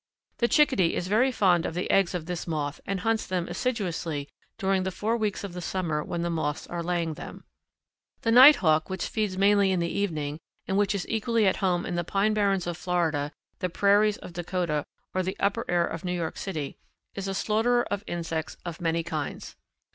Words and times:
The 0.39 0.47
Chickadee 0.47 0.95
is 0.95 1.07
very 1.07 1.31
fond 1.31 1.63
of 1.63 1.75
the 1.75 1.87
eggs 1.91 2.15
of 2.15 2.25
this 2.25 2.47
moth 2.47 2.81
and 2.87 3.01
hunts 3.01 3.27
them 3.27 3.47
assiduously 3.47 4.27
during 4.57 4.81
the 4.81 4.89
four 4.89 5.15
weeks 5.15 5.43
of 5.43 5.53
the 5.53 5.61
summer 5.61 6.03
when 6.03 6.23
the 6.23 6.31
moths 6.31 6.65
are 6.65 6.81
laying 6.81 7.13
them. 7.13 7.43
The 8.23 8.31
Nighthawk, 8.31 8.89
which 8.89 9.05
feeds 9.05 9.37
mainly 9.37 9.69
in 9.71 9.79
the 9.79 9.87
evening, 9.95 10.39
and 10.67 10.75
which 10.75 10.95
is 10.95 11.05
equally 11.07 11.45
at 11.45 11.57
home 11.57 11.85
in 11.85 11.93
the 11.97 12.03
pine 12.03 12.33
barrens 12.33 12.65
of 12.65 12.77
Florida, 12.77 13.31
the 13.59 13.69
prairies 13.69 14.17
of 14.17 14.33
Dakota, 14.33 14.87
or 15.13 15.21
the 15.21 15.37
upper 15.39 15.69
air 15.69 15.85
of 15.85 16.03
New 16.03 16.13
York 16.15 16.35
City, 16.35 16.79
is 17.13 17.27
a 17.27 17.35
slaughterer 17.35 17.83
of 17.93 18.03
insects 18.07 18.57
of 18.65 18.81
many 18.81 19.03
kinds. 19.03 19.55